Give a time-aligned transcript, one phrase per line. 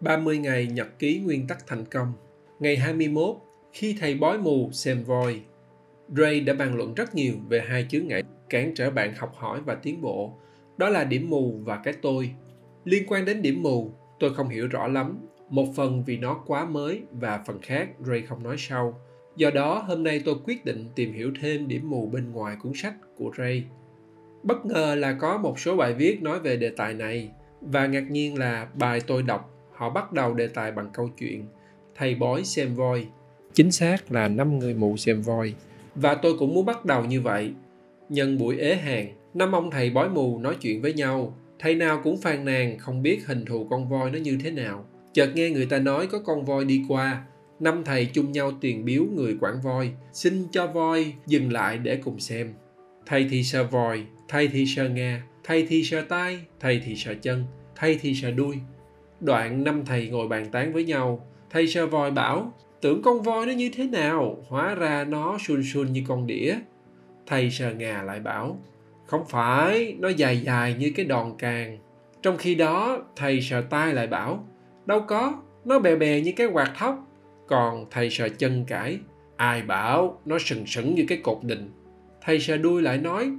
[0.00, 2.12] 30 ngày nhật ký nguyên tắc thành công.
[2.58, 3.36] Ngày 21,
[3.72, 5.40] khi thầy bói mù xem voi.
[6.16, 9.60] Ray đã bàn luận rất nhiều về hai chướng ngại cản trở bạn học hỏi
[9.60, 10.32] và tiến bộ.
[10.76, 12.30] Đó là điểm mù và cái tôi.
[12.84, 13.90] Liên quan đến điểm mù,
[14.20, 15.18] tôi không hiểu rõ lắm.
[15.50, 18.94] Một phần vì nó quá mới và phần khác Ray không nói sâu.
[19.36, 22.72] Do đó, hôm nay tôi quyết định tìm hiểu thêm điểm mù bên ngoài cuốn
[22.74, 23.64] sách của Ray.
[24.42, 28.10] Bất ngờ là có một số bài viết nói về đề tài này và ngạc
[28.10, 31.44] nhiên là bài tôi đọc họ bắt đầu đề tài bằng câu chuyện,
[31.94, 33.06] thầy bói xem voi.
[33.52, 35.54] Chính xác là năm người mù xem voi.
[35.94, 37.52] Và tôi cũng muốn bắt đầu như vậy.
[38.08, 41.36] Nhân buổi ế hàng năm ông thầy bói mù nói chuyện với nhau.
[41.58, 44.84] Thầy nào cũng phàn nàn, không biết hình thù con voi nó như thế nào.
[45.12, 47.24] Chợt nghe người ta nói có con voi đi qua.
[47.60, 51.96] Năm thầy chung nhau tiền biếu người quản voi, xin cho voi dừng lại để
[51.96, 52.52] cùng xem.
[53.06, 57.14] Thầy thì sợ voi, thầy thì sợ nghe thầy thì sợ tai, thầy thì sợ
[57.22, 57.44] chân,
[57.76, 58.56] thầy thì sợ đuôi.
[59.20, 61.26] Đoạn năm thầy ngồi bàn tán với nhau.
[61.50, 65.62] Thầy sơ voi bảo, tưởng con voi nó như thế nào, hóa ra nó sun
[65.72, 66.54] sun như con đĩa.
[67.26, 68.58] Thầy sờ ngà lại bảo,
[69.06, 71.78] không phải, nó dài dài như cái đòn càng.
[72.22, 74.44] Trong khi đó, thầy sờ tai lại bảo,
[74.86, 77.06] đâu có, nó bè bè như cái quạt thóc.
[77.46, 78.98] Còn thầy sờ chân cãi,
[79.36, 81.70] ai bảo nó sừng sững như cái cột đình.
[82.20, 83.30] Thầy sờ đuôi lại nói,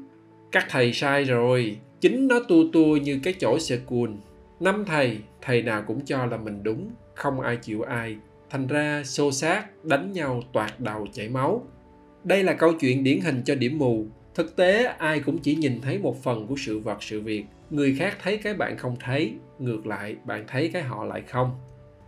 [0.51, 4.15] các thầy sai rồi, chính nó tua tua như cái chổi xe cuồn
[4.59, 8.17] năm thầy thầy nào cũng cho là mình đúng, không ai chịu ai.
[8.49, 11.67] Thành ra xô xát, đánh nhau, toạt đầu, chảy máu.
[12.23, 14.05] Đây là câu chuyện điển hình cho điểm mù.
[14.35, 17.45] Thực tế, ai cũng chỉ nhìn thấy một phần của sự vật, sự việc.
[17.69, 21.51] Người khác thấy cái bạn không thấy, ngược lại, bạn thấy cái họ lại không.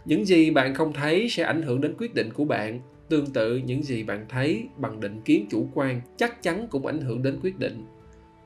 [0.06, 2.80] Những gì bạn không thấy sẽ ảnh hưởng đến quyết định của bạn.
[3.10, 7.02] Tương tự, những gì bạn thấy bằng định kiến chủ quan chắc chắn cũng ảnh
[7.02, 7.86] hưởng đến quyết định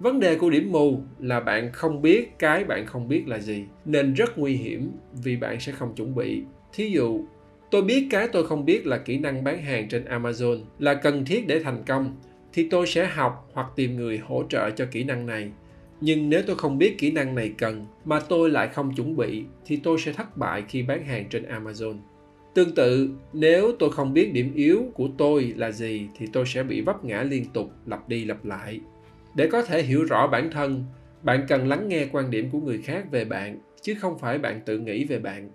[0.04, 3.64] vấn đề của điểm mù là bạn không biết cái bạn không biết là gì,
[3.86, 4.92] nên rất nguy hiểm
[5.24, 6.44] vì bạn sẽ không chuẩn bị.
[6.74, 7.26] Thí dụ,
[7.72, 11.26] tôi biết cái tôi không biết là kỹ năng bán hàng trên amazon là cần
[11.26, 12.16] thiết để thành công,
[12.54, 15.52] thì tôi sẽ học hoặc tìm người hỗ trợ cho kỹ năng này.
[16.02, 19.44] Nhưng nếu tôi không biết kỹ năng này cần mà tôi lại không chuẩn bị,
[19.66, 21.96] thì tôi sẽ thất bại khi bán hàng trên amazon.
[22.54, 26.64] Tương tự, nếu tôi không biết điểm yếu của tôi là gì, thì tôi sẽ
[26.64, 28.80] bị vấp ngã liên tục, lặp đi lặp lại
[29.36, 30.86] để có thể hiểu rõ bản thân,
[31.24, 34.62] bạn cần lắng nghe quan điểm của người khác về bạn, chứ không phải bạn
[34.66, 35.50] tự nghĩ về bạn.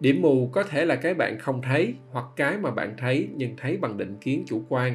[0.00, 3.56] Điểm mù có thể là cái bạn không thấy hoặc cái mà bạn thấy nhưng
[3.56, 4.94] thấy bằng định kiến chủ quan.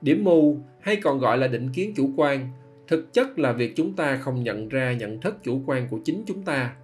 [0.00, 2.48] Điểm mù, hay còn gọi là định kiến chủ quan,
[2.88, 6.22] thực chất là việc chúng ta không nhận ra nhận thức chủ quan của chính
[6.26, 6.76] chúng ta.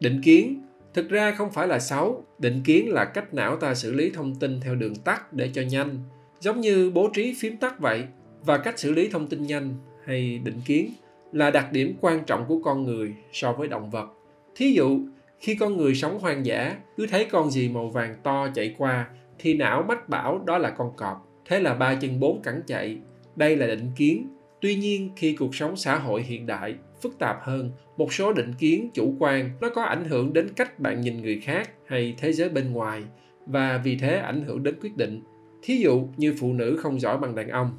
[0.00, 0.62] Định kiến,
[0.94, 4.34] thực ra không phải là xấu, định kiến là cách não ta xử lý thông
[4.34, 5.98] tin theo đường tắt để cho nhanh,
[6.40, 8.04] giống như bố trí phím tắt vậy,
[8.40, 9.74] và cách xử lý thông tin nhanh
[10.08, 10.90] hay định kiến
[11.32, 14.08] là đặc điểm quan trọng của con người so với động vật.
[14.56, 15.00] Thí dụ,
[15.40, 19.08] khi con người sống hoang dã, cứ thấy con gì màu vàng to chạy qua,
[19.38, 21.26] thì não mách bảo đó là con cọp.
[21.46, 22.98] Thế là ba chân bốn cẳng chạy.
[23.36, 24.28] Đây là định kiến.
[24.60, 28.52] Tuy nhiên, khi cuộc sống xã hội hiện đại phức tạp hơn, một số định
[28.58, 32.32] kiến chủ quan nó có ảnh hưởng đến cách bạn nhìn người khác hay thế
[32.32, 33.02] giới bên ngoài
[33.46, 35.22] và vì thế ảnh hưởng đến quyết định.
[35.62, 37.70] Thí dụ như phụ nữ không giỏi bằng đàn ông,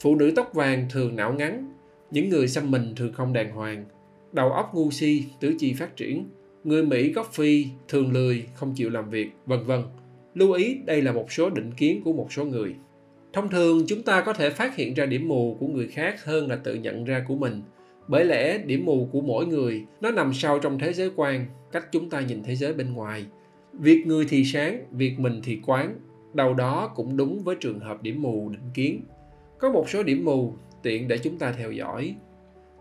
[0.00, 1.73] phụ nữ tóc vàng thường não ngắn
[2.10, 3.84] những người xăm mình thường không đàng hoàng,
[4.32, 6.24] đầu óc ngu si, tứ chi phát triển.
[6.64, 9.82] Người Mỹ gốc Phi thường lười, không chịu làm việc, vân vân.
[10.34, 12.74] Lưu ý đây là một số định kiến của một số người.
[13.32, 16.48] Thông thường chúng ta có thể phát hiện ra điểm mù của người khác hơn
[16.48, 17.62] là tự nhận ra của mình.
[18.08, 21.92] Bởi lẽ điểm mù của mỗi người nó nằm sâu trong thế giới quan, cách
[21.92, 23.26] chúng ta nhìn thế giới bên ngoài.
[23.72, 25.96] Việc người thì sáng, việc mình thì quán,
[26.34, 29.00] đâu đó cũng đúng với trường hợp điểm mù định kiến.
[29.58, 32.14] Có một số điểm mù tiện để chúng ta theo dõi.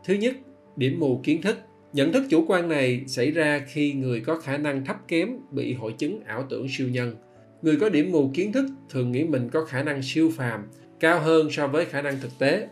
[0.06, 0.36] Thứ nhất,
[0.76, 1.58] điểm mù kiến thức.
[1.94, 5.74] Nhận thức chủ quan này xảy ra khi người có khả năng thấp kém bị
[5.74, 7.16] hội chứng ảo tưởng siêu nhân.
[7.62, 10.68] Người có điểm mù kiến thức thường nghĩ mình có khả năng siêu phàm,
[11.00, 12.68] cao hơn so với khả năng thực tế.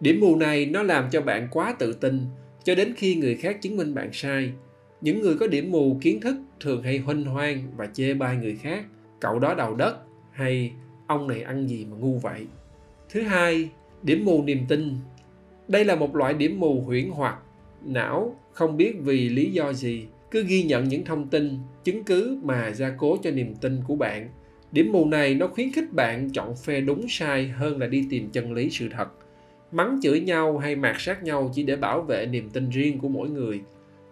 [0.00, 2.20] Điểm mù này nó làm cho bạn quá tự tin,
[2.64, 4.52] cho đến khi người khác chứng minh bạn sai.
[5.00, 8.56] Những người có điểm mù kiến thức thường hay huynh hoang và chê bai người
[8.62, 8.84] khác,
[9.20, 9.96] cậu đó đầu đất
[10.32, 10.72] hay
[11.06, 12.46] ông này ăn gì mà ngu vậy.
[13.10, 13.70] Thứ hai,
[14.02, 14.96] Điểm mù niềm tin
[15.68, 17.38] Đây là một loại điểm mù huyễn hoặc.
[17.84, 22.38] Não không biết vì lý do gì cứ ghi nhận những thông tin, chứng cứ
[22.42, 24.28] mà gia cố cho niềm tin của bạn.
[24.72, 28.30] Điểm mù này nó khuyến khích bạn chọn phe đúng sai hơn là đi tìm
[28.30, 29.08] chân lý sự thật.
[29.72, 33.08] Mắng chửi nhau hay mạt sát nhau chỉ để bảo vệ niềm tin riêng của
[33.08, 33.60] mỗi người.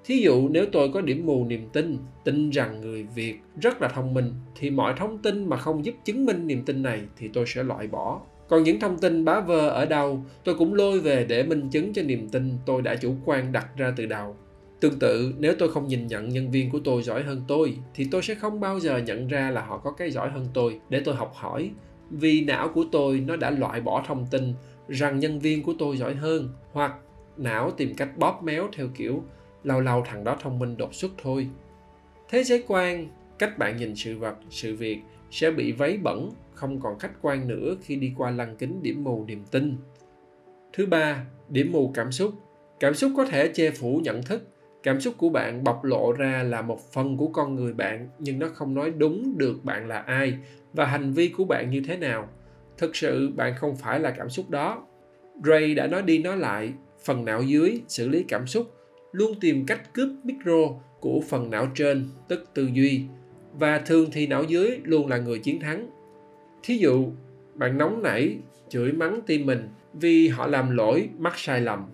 [0.04, 3.88] Thí dụ nếu tôi có điểm mù niềm tin, tin rằng người Việt rất là
[3.88, 7.28] thông minh, thì mọi thông tin mà không giúp chứng minh niềm tin này thì
[7.32, 8.20] tôi sẽ loại bỏ
[8.50, 11.93] còn những thông tin bá vơ ở đâu tôi cũng lôi về để minh chứng
[11.93, 14.37] cho niềm tin tôi đã chủ quan đặt ra từ đầu
[14.81, 18.06] Tương tự, nếu tôi không nhìn nhận nhân viên của tôi giỏi hơn tôi, thì
[18.11, 21.02] tôi sẽ không bao giờ nhận ra là họ có cái giỏi hơn tôi để
[21.05, 21.70] tôi học hỏi.
[22.11, 24.55] Vì não của tôi nó đã loại bỏ thông tin
[24.88, 26.94] rằng nhân viên của tôi giỏi hơn, hoặc
[27.37, 29.25] não tìm cách bóp méo theo kiểu
[29.64, 31.49] lâu lâu thằng đó thông minh đột xuất thôi.
[32.29, 33.08] Thế giới quan,
[33.38, 34.99] cách bạn nhìn sự vật, sự việc
[35.30, 39.04] sẽ bị váy bẩn, không còn khách quan nữa khi đi qua lăng kính điểm
[39.04, 39.76] mù niềm tin.
[40.72, 42.32] Thứ ba, điểm mù cảm xúc.
[42.80, 44.42] Cảm xúc có thể che phủ nhận thức,
[44.82, 48.38] cảm xúc của bạn bộc lộ ra là một phần của con người bạn nhưng
[48.38, 50.38] nó không nói đúng được bạn là ai
[50.72, 52.28] và hành vi của bạn như thế nào
[52.78, 54.86] thực sự bạn không phải là cảm xúc đó
[55.44, 56.72] ray đã nói đi nói lại
[57.04, 58.74] phần não dưới xử lý cảm xúc
[59.12, 60.68] luôn tìm cách cướp micro
[61.00, 63.04] của phần não trên tức tư duy
[63.52, 65.91] và thường thì não dưới luôn là người chiến thắng.
[66.62, 67.12] Thí dụ,
[67.55, 68.37] bạn nóng nảy,
[68.69, 71.87] chửi mắng tim mình vì họ làm lỗi, mắc sai lầm.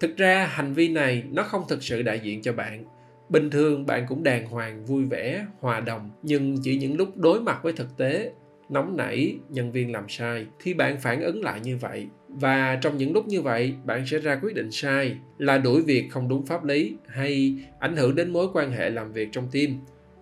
[0.00, 2.84] Thực ra, hành vi này nó không thực sự đại diện cho bạn.
[3.28, 7.40] Bình thường, bạn cũng đàng hoàng, vui vẻ, hòa đồng, nhưng chỉ những lúc đối
[7.40, 8.32] mặt với thực tế,
[8.68, 12.06] nóng nảy, nhân viên làm sai, thì bạn phản ứng lại như vậy.
[12.28, 16.08] Và trong những lúc như vậy, bạn sẽ ra quyết định sai, là đuổi việc
[16.10, 19.70] không đúng pháp lý hay ảnh hưởng đến mối quan hệ làm việc trong team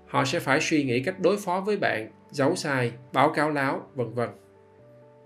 [0.08, 3.86] họ sẽ phải suy nghĩ cách đối phó với bạn, giấu sai, báo cáo láo,
[3.94, 4.28] vân vân.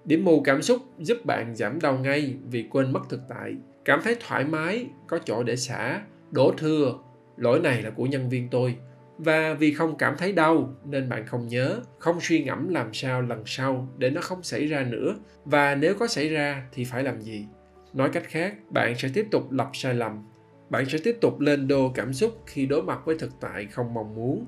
[0.04, 3.54] Điểm mù cảm xúc giúp bạn giảm đau ngay vì quên mất thực tại.
[3.84, 6.98] Cảm thấy thoải mái, có chỗ để xả, đổ thừa.
[7.36, 8.76] Lỗi này là của nhân viên tôi.
[9.18, 13.22] Và vì không cảm thấy đau, nên bạn không nhớ, không suy ngẫm làm sao
[13.22, 15.16] lần sau để nó không xảy ra nữa.
[15.44, 17.46] Và nếu có xảy ra thì phải làm gì?
[17.92, 20.24] Nói cách khác, bạn sẽ tiếp tục lập sai lầm.
[20.70, 23.94] Bạn sẽ tiếp tục lên đô cảm xúc khi đối mặt với thực tại không
[23.94, 24.46] mong muốn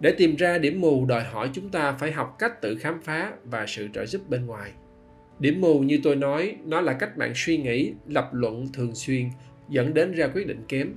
[0.00, 3.32] để tìm ra điểm mù, đòi hỏi chúng ta phải học cách tự khám phá
[3.44, 4.70] và sự trợ giúp bên ngoài.
[5.38, 9.24] Điểm mù như tôi nói, nó là cách bạn suy nghĩ, lập luận thường xuyên,
[9.68, 10.94] dẫn đến ra quyết định kém.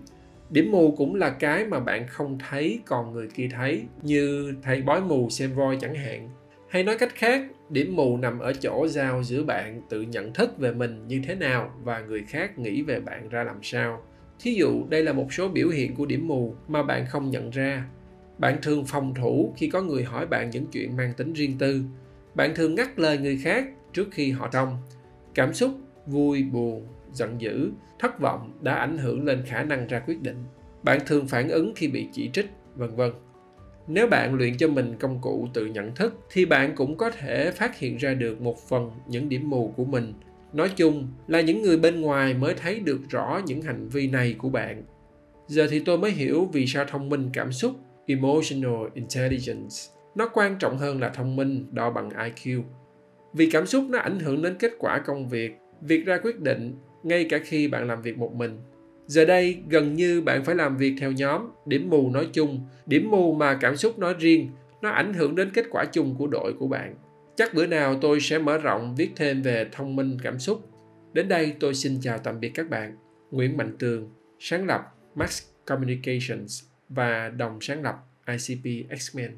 [0.50, 4.82] Điểm mù cũng là cái mà bạn không thấy, còn người kia thấy, như thầy
[4.82, 6.30] bói mù xem voi chẳng hạn.
[6.70, 10.58] Hay nói cách khác, điểm mù nằm ở chỗ giao giữa bạn tự nhận thức
[10.58, 14.04] về mình như thế nào và người khác nghĩ về bạn ra làm sao.
[14.40, 17.50] Thí dụ, đây là một số biểu hiện của điểm mù mà bạn không nhận
[17.50, 17.86] ra
[18.42, 21.82] bạn thường phòng thủ khi có người hỏi bạn những chuyện mang tính riêng tư.
[22.36, 24.78] Bạn thường ngắt lời người khác trước khi họ trong
[25.36, 25.72] cảm xúc,
[26.06, 30.44] vui, buồn, giận dữ, thất vọng đã ảnh hưởng lên khả năng ra quyết định.
[30.84, 33.12] Bạn thường phản ứng khi bị chỉ trích, vân vân.
[33.88, 37.52] Nếu bạn luyện cho mình công cụ tự nhận thức, thì bạn cũng có thể
[37.52, 40.14] phát hiện ra được một phần những điểm mù của mình.
[40.54, 44.36] Nói chung là những người bên ngoài mới thấy được rõ những hành vi này
[44.38, 44.84] của bạn.
[45.48, 47.76] Giờ thì tôi mới hiểu vì sao thông minh cảm xúc
[48.16, 49.76] emotional intelligence.
[50.16, 52.64] Nó quan trọng hơn là thông minh, đo bằng iq
[53.34, 56.76] vì cảm xúc nó ảnh hưởng đến kết quả công việc việc ra quyết định,
[57.04, 58.58] ngay cả khi bạn làm việc một mình.
[59.06, 62.68] Giờ đây, gần như bạn phải làm việc theo nhóm, điểm mù nói chung.
[62.86, 64.50] Điểm mù mà cảm xúc nói riêng,
[64.82, 66.96] nó ảnh hưởng đến kết quả chung của đội của bạn.
[67.36, 70.70] Chắc bữa nào tôi sẽ mở rộng viết thêm về thông minh cảm xúc.
[71.14, 72.98] Đến đây tôi xin chào tạm biệt các bạn.
[73.32, 74.10] Nguyễn mạnh tường,
[74.40, 74.82] sáng lập
[75.16, 77.96] max communications và đồng sáng lập
[78.28, 79.38] icp x-men.